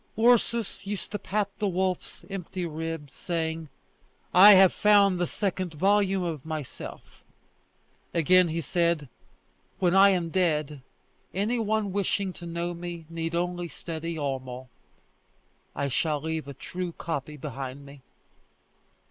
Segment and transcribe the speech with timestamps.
[0.17, 3.69] Ursus used to pat the wolf's empty ribs, saying:
[4.33, 7.23] "I have found the second volume of myself!"
[8.11, 9.09] Again he said,
[9.77, 10.81] "When I am dead,
[11.35, 14.69] any one wishing to know me need only study Homo.
[15.75, 18.01] I shall leave a true copy behind me."